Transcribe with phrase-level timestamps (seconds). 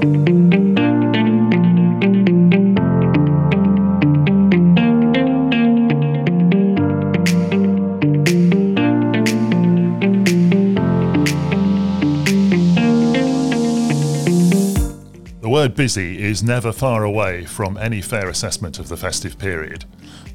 [0.00, 0.04] The
[15.48, 19.84] word busy is never far away from any fair assessment of the festive period.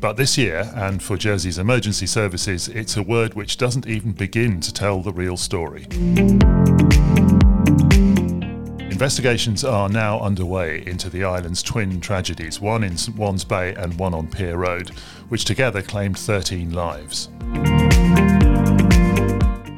[0.02, 4.60] But this year, and for Jersey's emergency services, it's a word which doesn't even begin
[4.60, 5.88] to tell the real story.
[9.04, 13.94] Investigations are now underway into the island's twin tragedies, one in St Aubin's Bay and
[14.00, 14.92] one on Pier Road,
[15.28, 17.28] which together claimed 13 lives.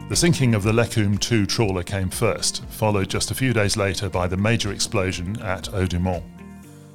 [0.10, 4.10] The sinking of the L'Ecume 2 trawler came first, followed just a few days later
[4.10, 6.24] by the major explosion at Haut-du-Mont.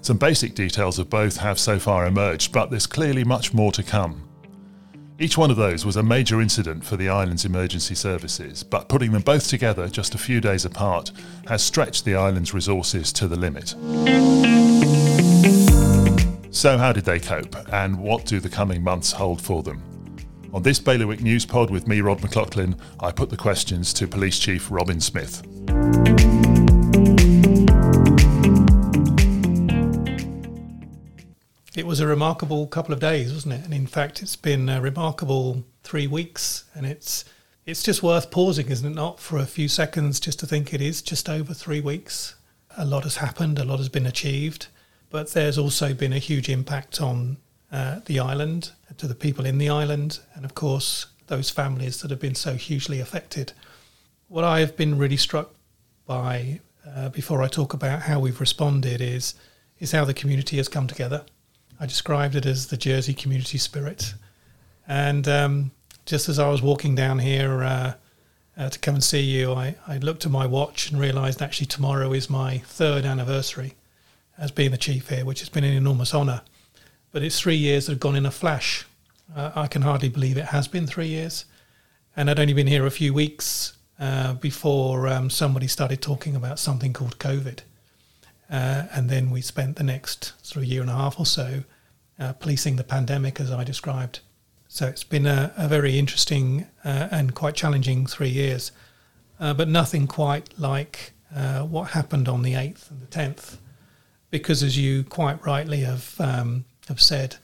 [0.01, 3.83] Some basic details of both have so far emerged, but there's clearly much more to
[3.83, 4.30] come.
[5.23, 9.13] Each one of those was a major incident for the island's emergency services, but putting
[9.13, 11.13] them both together just a few days apart
[11.47, 13.75] has stretched the island's resources to the limit.
[16.51, 19.83] So, how did they cope, and what do the coming months hold for them?
[20.55, 24.39] On this Bailiwick News Pod with me, Rod McLaughlin, I put the questions to Police
[24.39, 25.43] Chief Robin Smith.
[31.91, 33.65] Was a remarkable couple of days, wasn't it?
[33.65, 37.25] And in fact, it's been a remarkable three weeks, and it's
[37.67, 40.81] it's just worth pausing, isn't it, not for a few seconds, just to think it
[40.81, 42.37] is just over three weeks.
[42.79, 44.69] A lot has happened, a lot has been achieved,
[45.11, 47.39] but there's also been a huge impact on
[47.73, 52.13] uh, the island, to the people in the island, and of course those families that
[52.13, 53.53] have been so hugely affected.
[54.29, 55.57] What I have been really struck
[56.07, 59.35] by, uh, before I talk about how we've responded, is
[59.81, 61.25] is how the community has come together.
[61.81, 64.15] I described it as the Jersey community spirit,
[64.87, 65.71] and um,
[66.05, 67.95] just as I was walking down here uh,
[68.57, 71.69] uh, to come and see you, I, I looked at my watch and realised actually
[71.69, 73.75] tomorrow is my third anniversary
[74.37, 76.43] as being the chief here, which has been an enormous honour.
[77.13, 78.87] But it's three years that have gone in a flash.
[79.35, 81.45] Uh, I can hardly believe it has been three years.
[82.17, 86.59] And I'd only been here a few weeks uh, before um, somebody started talking about
[86.59, 87.61] something called COVID.
[88.51, 91.63] Uh, and then we spent the next sort of year and a half or so
[92.21, 94.21] uh, policing the pandemic, as I described.
[94.69, 98.71] So it's been a, a very interesting uh, and quite challenging three years,
[99.41, 103.57] uh, but nothing quite like what happened on the 8th and the 10th.
[104.31, 107.37] Because, as you quite rightly have um, have said,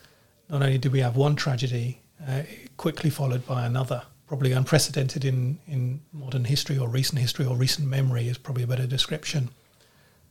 [0.49, 2.43] not only do we have one tragedy uh,
[2.77, 7.89] quickly followed by another, probably unprecedented in, in modern history or recent history or recent
[7.89, 9.49] memory is probably a better description.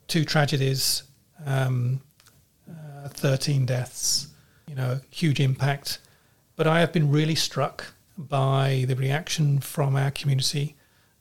[0.07, 1.03] Two tragedies,
[1.45, 2.01] um,
[2.69, 4.27] uh, 13 deaths,
[4.75, 5.99] you know, huge impact.
[6.57, 10.75] But I have been really struck by the reaction from our community,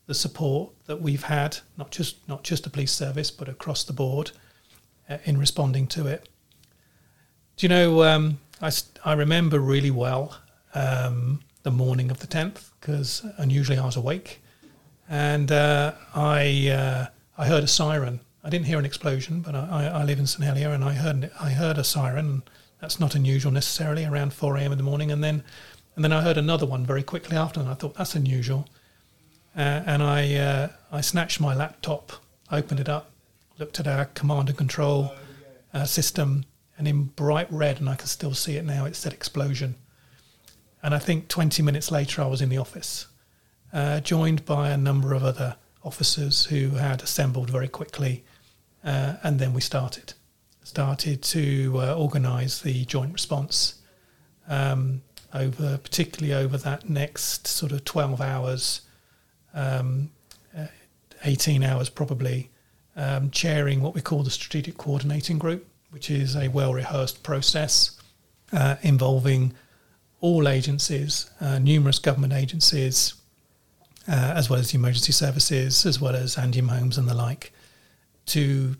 [0.07, 3.93] the support that we've had, not just not just the police service, but across the
[3.93, 4.31] board,
[5.09, 6.27] uh, in responding to it.
[7.57, 8.71] Do you know, um, I,
[9.05, 10.37] I remember really well
[10.73, 14.41] um, the morning of the 10th because unusually I was awake
[15.09, 17.05] and uh, I, uh,
[17.37, 18.19] I heard a siren.
[18.43, 21.31] I didn't hear an explosion, but I, I live in St Helier and I heard,
[21.39, 22.43] I heard a siren.
[22.85, 24.71] That's not unusual necessarily around 4 a.m.
[24.71, 25.11] in the morning.
[25.11, 25.43] And then,
[25.95, 28.67] and then I heard another one very quickly after, and I thought that's unusual.
[29.57, 32.11] Uh, and I, uh, I snatched my laptop,
[32.51, 33.09] opened it up,
[33.57, 35.11] looked at our command and control
[35.73, 36.45] uh, system,
[36.77, 39.73] and in bright red, and I can still see it now, it said explosion.
[40.83, 43.07] And I think 20 minutes later, I was in the office,
[43.73, 48.23] uh, joined by a number of other officers who had assembled very quickly.
[48.83, 50.13] Uh, and then we started,
[50.65, 53.75] started to uh, organise the joint response
[54.49, 55.01] um,
[55.33, 58.81] over, particularly over that next sort of 12 hours,
[59.53, 60.11] um,
[60.57, 60.67] uh,
[61.23, 62.49] 18 hours probably,
[62.97, 65.65] um, chairing what we call the strategic coordinating group
[65.95, 67.97] which is a well rehearsed process
[68.51, 69.53] uh, involving
[70.19, 73.13] all agencies, uh, numerous government agencies,
[74.05, 77.53] uh, as well as the emergency services, as well as Andium Homes and the like,
[78.25, 78.75] to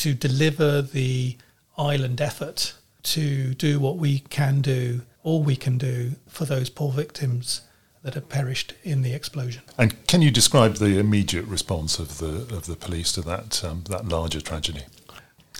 [0.00, 1.36] to deliver the
[1.76, 6.90] island effort to do what we can do, all we can do for those poor
[6.90, 7.60] victims
[8.02, 9.62] that have perished in the explosion.
[9.76, 13.84] And can you describe the immediate response of the of the police to that um,
[13.90, 14.84] that larger tragedy?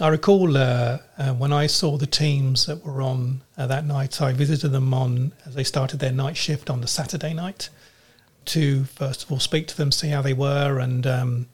[0.00, 4.22] I recall uh, uh, when I saw the teams that were on uh, that night,
[4.22, 7.68] I visited them on as they started their night shift on the Saturday night
[8.46, 11.48] to first of all speak to them, see how they were, and um,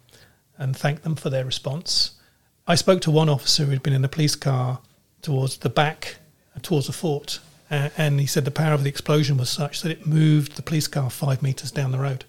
[0.57, 2.16] and thank them for their response.
[2.69, 4.81] I spoke to one officer who had been in a police car
[5.23, 6.17] towards the back,
[6.57, 7.39] uh, towards the fort,
[7.71, 10.87] and he said the power of the explosion was such that it moved the police
[10.87, 12.25] car five meters down the road.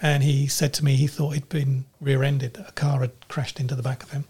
[0.00, 3.74] and he said to me he thought he'd been rear-ended, a car had crashed into
[3.74, 4.24] the back of him.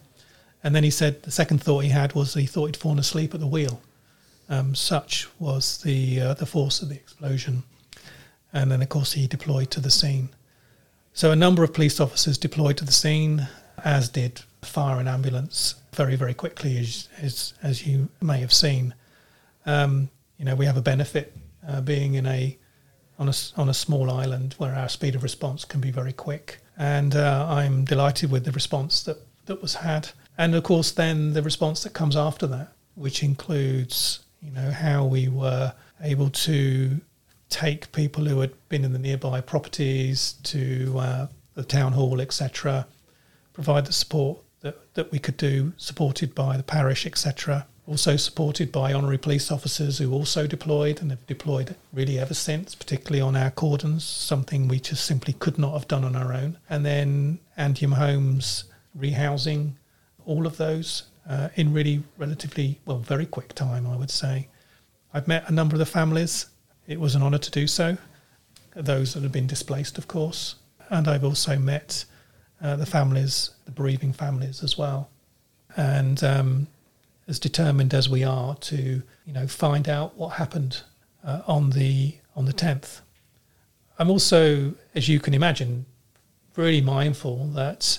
[0.65, 3.35] And then he said the second thought he had was he thought he'd fallen asleep
[3.35, 3.81] at the wheel.
[4.49, 7.63] Um, such was the uh, the force of the explosion.
[8.53, 10.29] And then, of course, he deployed to the scene.
[11.15, 13.49] So a number of police officers deployed to the scene,
[13.83, 18.95] as did fire and ambulance, very very quickly, as as, as you may have seen.
[19.67, 21.37] Um, you know, we have a benefit
[21.67, 22.59] uh, being in a
[23.19, 26.61] on a on a small island where our speed of response can be very quick,
[26.77, 31.33] and uh, I'm delighted with the response that that was had, and of course then
[31.33, 37.01] the response that comes after that, which includes you know how we were able to
[37.49, 42.87] take people who had been in the nearby properties to uh, the town hall, etc.,
[43.53, 47.67] provide the support that, that we could do, supported by the parish, etc.
[47.87, 52.75] Also supported by honorary police officers who also deployed and have deployed really ever since,
[52.75, 56.59] particularly on our cordons, something we just simply could not have done on our own.
[56.71, 58.65] And then Andium Homes,
[58.99, 59.73] rehousing,
[60.25, 64.49] all of those uh, in really relatively, well, very quick time, I would say.
[65.13, 66.47] I've met a number of the families.
[66.87, 67.97] It was an honour to do so.
[68.75, 70.57] Those that have been displaced, of course.
[70.89, 72.05] And I've also met
[72.63, 75.11] uh, the families, the bereaving families as well.
[75.77, 76.67] And um,
[77.27, 80.83] as determined as we are to, you know, find out what happened
[81.25, 83.03] uh, on the on the tenth.
[83.99, 85.85] I'm also, as you can imagine,
[86.57, 87.99] really mindful that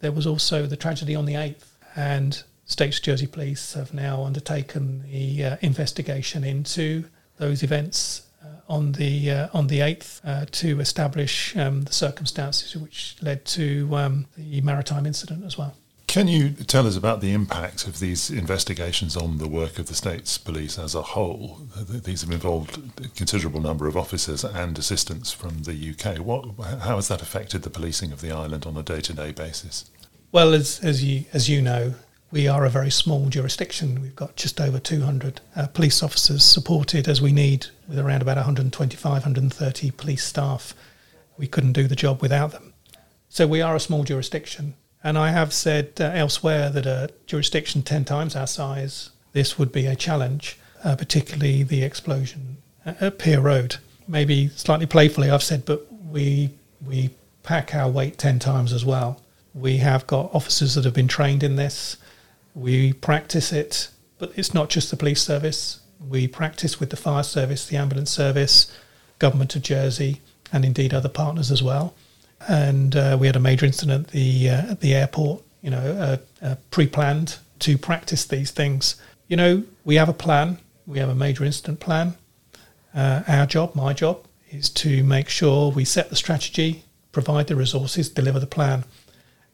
[0.00, 5.04] there was also the tragedy on the eighth, and States Jersey Police have now undertaken
[5.10, 7.04] the uh, investigation into
[7.36, 8.23] those events
[8.68, 13.88] on the uh, on the eighth uh, to establish um, the circumstances which led to
[13.96, 15.76] um, the maritime incident as well.
[16.06, 19.96] Can you tell us about the impact of these investigations on the work of the
[19.96, 21.62] state's police as a whole?
[21.76, 26.18] These have involved a considerable number of officers and assistants from the UK.
[26.18, 26.44] What,
[26.82, 29.90] how has that affected the policing of the island on a day-to-day basis?
[30.30, 31.94] Well, as, as you as you know,
[32.34, 34.02] we are a very small jurisdiction.
[34.02, 38.36] We've got just over 200 uh, police officers supported as we need, with around about
[38.36, 40.74] 125, 130 police staff.
[41.38, 42.74] We couldn't do the job without them.
[43.28, 44.74] So we are a small jurisdiction.
[45.04, 49.70] And I have said uh, elsewhere that a jurisdiction 10 times our size, this would
[49.70, 53.76] be a challenge, uh, particularly the explosion at Pier Road.
[54.08, 56.50] Maybe slightly playfully, I've said, but we,
[56.84, 57.10] we
[57.44, 59.20] pack our weight 10 times as well.
[59.54, 61.96] We have got officers that have been trained in this.
[62.54, 65.80] We practice it, but it's not just the police service.
[66.00, 68.72] We practice with the fire service, the ambulance service,
[69.18, 70.20] government of Jersey,
[70.52, 71.94] and indeed other partners as well
[72.48, 75.42] and uh, we had a major incident at the uh, at the airport.
[75.62, 78.96] You know, uh, uh, pre-planned to practice these things.
[79.28, 80.58] You know, we have a plan.
[80.86, 82.16] We have a major incident plan.
[82.94, 87.56] Uh, our job, my job, is to make sure we set the strategy, provide the
[87.56, 88.84] resources, deliver the plan.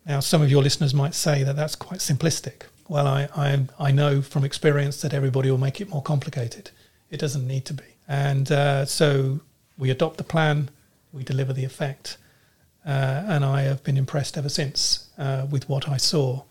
[0.05, 2.62] Now, some of your listeners might say that that's quite simplistic.
[2.90, 6.72] Well, I, I, I know from experience that everybody will make it more complicated.
[7.08, 7.84] It doesn't need to be.
[8.08, 9.38] And uh, so
[9.78, 10.70] we adopt the plan,
[11.12, 12.19] we deliver the effect.
[12.84, 16.42] Uh, and I have been impressed ever since uh, with what I saw.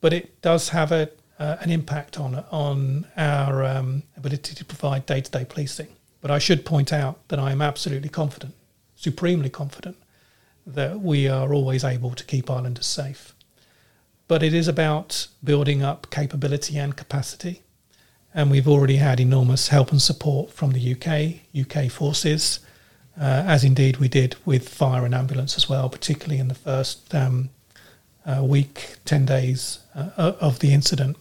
[0.00, 1.10] But it does have a,
[1.40, 5.88] uh, an impact on on our um, ability to provide day to day policing.
[6.20, 8.54] But I should point out that I am absolutely confident,
[8.94, 9.96] supremely confident,
[10.64, 13.34] that we are always able to keep islanders safe.
[14.30, 17.62] But it is about building up capability and capacity.
[18.32, 22.60] And we've already had enormous help and support from the UK, UK forces,
[23.20, 27.12] uh, as indeed we did with fire and ambulance as well, particularly in the first
[27.12, 27.50] um,
[28.24, 31.16] uh, week, 10 days uh, of the incident.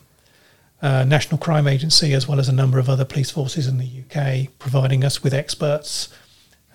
[0.79, 4.03] Uh, National Crime Agency, as well as a number of other police forces in the
[4.03, 6.09] UK, providing us with experts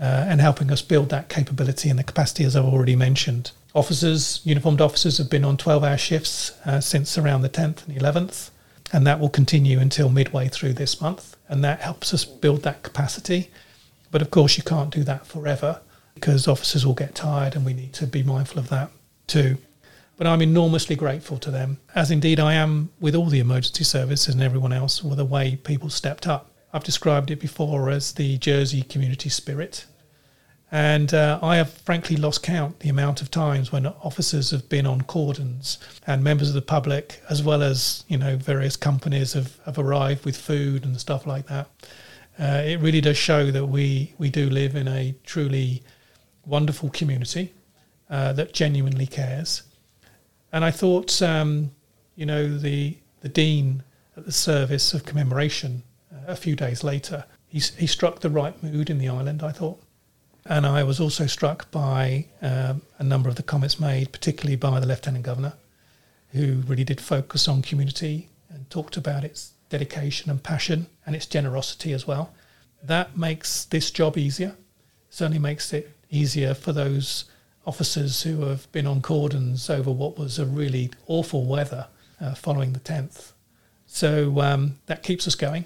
[0.00, 3.52] uh, and helping us build that capability and the capacity, as I've already mentioned.
[3.74, 7.96] Officers, uniformed officers, have been on 12 hour shifts uh, since around the 10th and
[7.96, 8.50] 11th,
[8.92, 11.36] and that will continue until midway through this month.
[11.48, 13.50] And that helps us build that capacity
[14.14, 15.80] but of course, you can't do that forever
[16.14, 18.92] because officers will get tired and we need to be mindful of that
[19.26, 19.58] too.
[20.16, 24.32] But I'm enormously grateful to them, as indeed I am with all the emergency services
[24.32, 26.52] and everyone else, for the way people stepped up.
[26.74, 29.86] I've described it before as the Jersey community spirit.
[30.70, 34.86] And uh, I have frankly lost count the amount of times when officers have been
[34.86, 39.58] on cordons and members of the public, as well as you know various companies, have,
[39.64, 41.68] have arrived with food and stuff like that
[42.38, 45.82] uh, it really does show that we, we do live in a truly
[46.44, 47.52] wonderful community
[48.10, 49.62] uh, that genuinely cares.
[50.52, 51.70] And I thought, um,
[52.16, 53.82] you know, the, the dean
[54.16, 55.82] at the service of commemoration
[56.26, 59.80] a few days later, he, he struck the right mood in the island, I thought.
[60.46, 64.78] And I was also struck by um, a number of the comments made, particularly by
[64.78, 65.54] the Lieutenant Governor,
[66.32, 71.26] who really did focus on community and talked about its dedication and passion and its
[71.26, 72.34] generosity as well.
[72.82, 74.54] That makes this job easier,
[75.08, 77.24] certainly makes it easier for those
[77.66, 81.86] officers who have been on cordons over what was a really awful weather
[82.20, 83.32] uh, following the 10th.
[83.86, 85.64] So um, that keeps us going.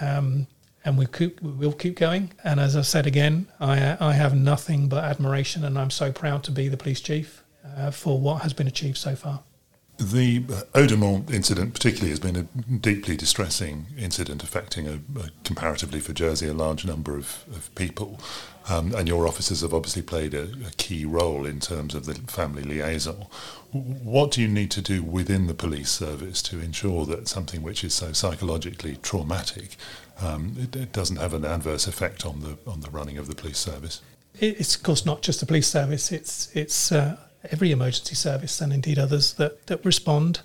[0.00, 0.46] Um,
[0.84, 2.32] and we, keep, we will keep going.
[2.44, 6.44] And as I said again, I, I have nothing but admiration, and I'm so proud
[6.44, 7.42] to be the police chief
[7.76, 9.42] uh, for what has been achieved so far.
[9.98, 12.42] The Haut-du-Mont incident, particularly, has been a
[12.76, 18.20] deeply distressing incident affecting, a, a comparatively for Jersey, a large number of, of people.
[18.68, 22.14] Um, and your officers have obviously played a, a, key role in terms of the
[22.14, 23.26] family liaison.
[23.72, 27.84] What do you need to do within the police service to ensure that something which
[27.84, 29.76] is so psychologically traumatic
[30.20, 33.34] um, it, it, doesn't have an adverse effect on the on the running of the
[33.34, 34.00] police service?
[34.38, 36.10] It's of course not just the police service.
[36.10, 37.16] It's it's uh,
[37.50, 40.40] every emergency service and indeed others that, that respond.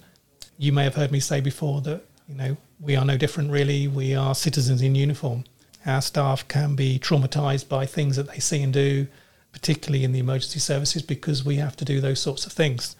[0.58, 3.88] You may have heard me say before that, you know, we are no different really.
[3.88, 5.46] We are citizens in uniform.
[5.86, 9.08] Our staff can be traumatized by things that they see and do,
[9.52, 12.96] particularly in the emergency services, because we have to do those sorts of things.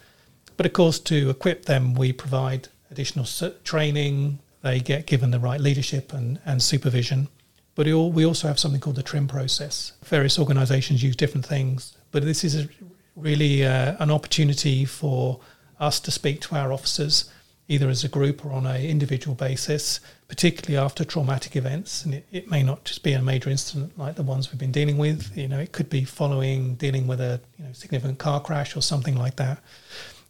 [0.56, 3.26] But of course, to equip them, we provide additional
[3.64, 4.40] training.
[4.62, 7.28] They get given the right leadership and, and supervision.
[7.74, 9.92] But we also have something called the TRIM process.
[10.04, 12.68] Various organisations use different things, but this is
[13.16, 15.40] really uh, an opportunity for
[15.78, 17.30] us to speak to our officers,
[17.68, 22.04] either as a group or on an individual basis, particularly after traumatic events.
[22.04, 24.72] And it, it may not just be a major incident like the ones we've been
[24.72, 25.36] dealing with.
[25.36, 28.82] You know, it could be following dealing with a you know significant car crash or
[28.82, 29.62] something like that.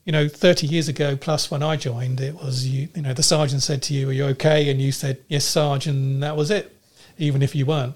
[0.04, 2.88] You know, 30 years ago plus when I joined, it was you.
[2.94, 6.20] You know, the sergeant said to you, "Are you okay?" And you said, "Yes, sergeant."
[6.20, 6.76] That was it,
[7.18, 7.94] even if you weren't.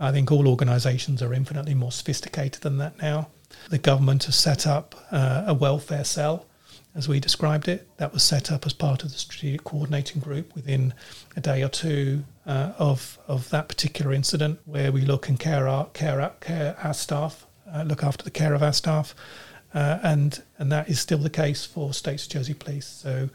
[0.00, 3.28] I think all organisations are infinitely more sophisticated than that now.
[3.70, 6.46] The government has set up uh, a welfare cell,
[6.94, 7.88] as we described it.
[7.96, 10.94] That was set up as part of the strategic coordinating group within
[11.36, 15.68] a day or two uh, of of that particular incident, where we look and care
[15.68, 19.14] our care care our staff, uh, look after the care of our staff,
[19.74, 22.86] uh, and and that is still the case for States Jersey Police.
[22.86, 23.28] So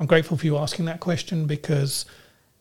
[0.00, 2.06] I'm grateful for you asking that question because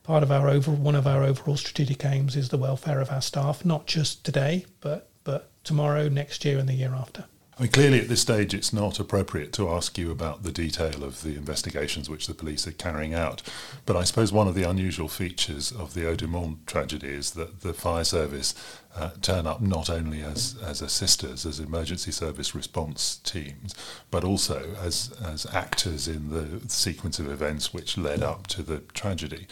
[0.03, 3.21] part of our over one of our overall strategic aims is the welfare of our
[3.21, 7.25] staff, not just today, but but tomorrow, next year, and the year after.
[7.61, 11.03] I mean, clearly at this stage, it's not appropriate to ask you about the detail
[11.03, 13.43] of the investigations which the police are carrying out.
[13.85, 17.73] But I suppose one of the unusual features of the Haut-du-Mont tragedy is that the
[17.73, 18.55] fire service
[18.95, 23.75] uh, turn up not only as, as assisters, as emergency service response teams,
[24.09, 28.79] but also as, as actors in the sequence of events which led up to the
[28.95, 29.45] tragedy.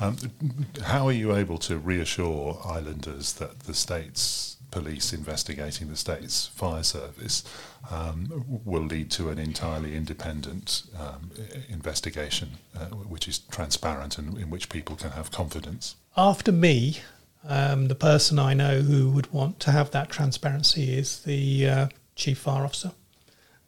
[0.00, 0.16] Um,
[0.82, 6.82] how are you able to reassure islanders that the state's police investigating the state's fire
[6.82, 7.44] service
[7.90, 11.30] um, will lead to an entirely independent um,
[11.68, 15.94] investigation, uh, which is transparent and in which people can have confidence.
[16.16, 16.98] After me,
[17.44, 21.88] um, the person I know who would want to have that transparency is the uh,
[22.16, 22.92] chief fire officer.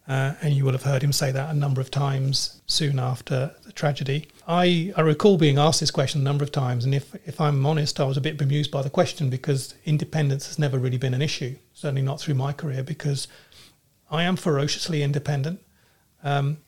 [0.06, 3.54] Uh, and you will have heard him say that a number of times soon after
[3.64, 4.28] the tragedy.
[4.46, 7.64] I, I recall being asked this question a number of times, and if, if I'm
[7.64, 11.14] honest, I was a bit bemused by the question because independence has never really been
[11.14, 13.28] an issue, certainly not through my career, because
[14.10, 15.60] I am ferociously independent.
[16.22, 16.58] Um,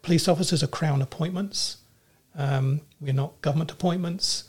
[0.00, 1.76] police officers are crown appointments,
[2.34, 4.44] um, we're not government appointments,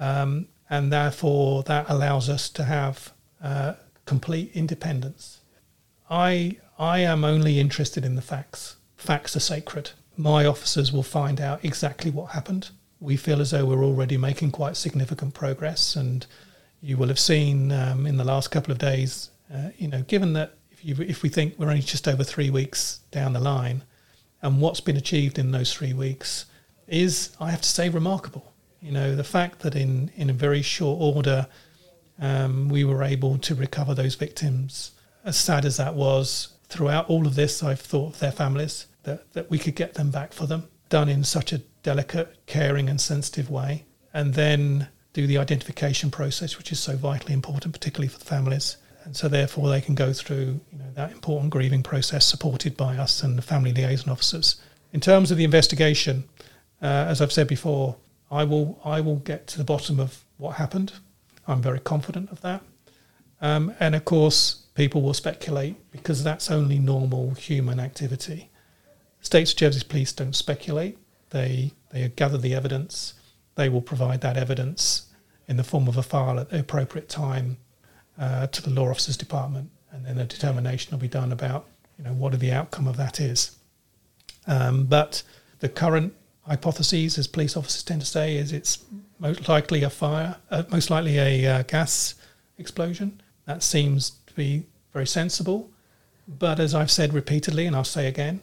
[0.00, 3.74] um, and therefore that allows us to have uh,
[4.06, 5.40] complete independence.
[6.08, 8.76] I I am only interested in the facts.
[8.96, 9.90] Facts are sacred.
[10.16, 12.70] My officers will find out exactly what happened.
[13.00, 16.24] We feel as though we're already making quite significant progress, and
[16.80, 19.30] you will have seen um, in the last couple of days.
[19.52, 22.50] Uh, you know, given that if you if we think we're only just over three
[22.50, 23.82] weeks down the line,
[24.40, 26.46] and what's been achieved in those three weeks
[26.86, 28.52] is, I have to say, remarkable.
[28.80, 31.48] You know, the fact that in in a very short order,
[32.20, 34.92] um, we were able to recover those victims.
[35.24, 39.32] As sad as that was, throughout all of this, I've thought of their families, that,
[39.32, 43.00] that we could get them back for them, done in such a delicate, caring, and
[43.00, 43.84] sensitive way.
[44.12, 48.76] And then do the identification process, which is so vitally important, particularly for the families.
[49.04, 52.96] And so, therefore, they can go through you know, that important grieving process supported by
[52.96, 54.60] us and the family liaison officers.
[54.92, 56.24] In terms of the investigation,
[56.82, 57.96] uh, as I've said before,
[58.30, 60.92] I will I will get to the bottom of what happened.
[61.46, 62.62] I'm very confident of that.
[63.40, 68.48] Um, and of course, people will speculate because that's only normal human activity.
[69.20, 70.96] States of Jersey police don't speculate.
[71.30, 73.14] They they gather the evidence.
[73.56, 75.06] They will provide that evidence
[75.48, 77.56] in the form of a file at the appropriate time,
[78.16, 81.66] uh, to the law officers department, and then a determination will be done about
[81.98, 83.56] you know what the outcome of that is.
[84.46, 85.24] Um, but
[85.58, 88.84] the current hypotheses, as police officers tend to say, is it's
[89.18, 92.14] most likely a fire, uh, most likely a uh, gas
[92.58, 93.20] explosion.
[93.46, 94.64] That seems be
[94.94, 95.70] very sensible.
[96.26, 98.40] But as I've said repeatedly, and I'll say again,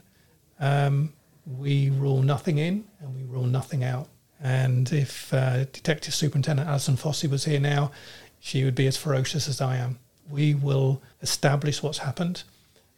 [0.59, 1.13] um,
[1.45, 4.07] we rule nothing in and we rule nothing out.
[4.41, 7.91] And if uh, Detective Superintendent Alison Fossey was here now,
[8.39, 9.97] she would be as ferocious as I am.
[10.29, 12.43] We will establish what's happened,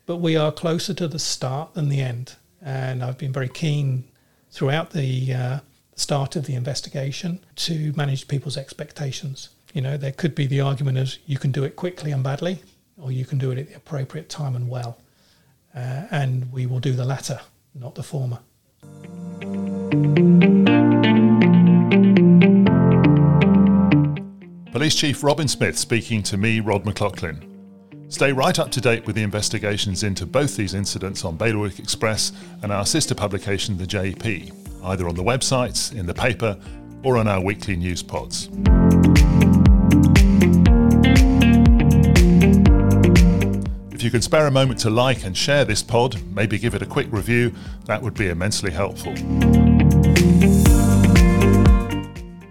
[0.05, 2.35] but we are closer to the start than the end.
[2.61, 4.05] And I've been very keen
[4.51, 5.59] throughout the uh,
[5.95, 9.49] start of the investigation to manage people's expectations.
[9.73, 12.63] You know, there could be the argument as you can do it quickly and badly,
[13.01, 14.97] or you can do it at the appropriate time and well.
[15.75, 17.39] Uh, and we will do the latter,
[17.75, 18.39] not the former.
[24.71, 27.43] Police Chief Robin Smith speaking to me, Rod McLaughlin.
[28.09, 32.31] Stay right up to date with the investigations into both these incidents on Bailiwick Express
[32.63, 36.57] and our sister publication, The JP, either on the websites, in the paper,
[37.03, 38.49] or on our weekly news pods.
[43.97, 46.83] If you can spare a moment to like and share this pod, maybe give it
[46.83, 47.51] a quick review,
[47.85, 49.11] that would be immensely helpful.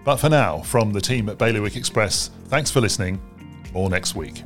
[0.04, 3.20] But for now, from the team at Bailiwick Express, thanks for listening.
[3.72, 4.42] More next week.